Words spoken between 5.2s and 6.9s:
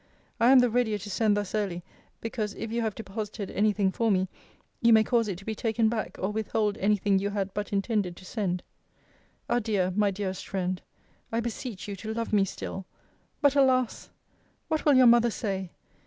it to be taken back, or withhold